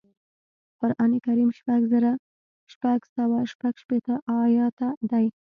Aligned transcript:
قران 0.79 1.11
کریم 1.25 1.49
شپږ 1.59 1.81
زره 1.91 2.11
شپږ 2.73 2.99
سوه 3.15 3.37
شپږشپېته 3.51 4.15
ایاته 4.39 4.89
دی 5.09 5.25